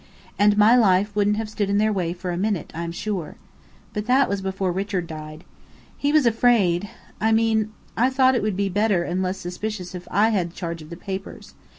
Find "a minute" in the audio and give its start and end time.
2.31-2.71